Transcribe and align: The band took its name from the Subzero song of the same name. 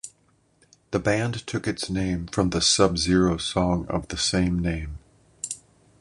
The 0.89 0.97
band 0.97 1.45
took 1.45 1.67
its 1.67 1.87
name 1.87 2.25
from 2.25 2.49
the 2.49 2.57
Subzero 2.57 3.39
song 3.39 3.85
of 3.87 4.07
the 4.07 4.17
same 4.17 4.57
name. 4.57 4.97